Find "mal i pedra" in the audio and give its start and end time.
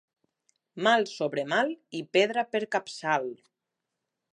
1.53-2.49